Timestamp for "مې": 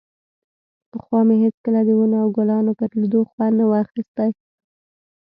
1.27-1.35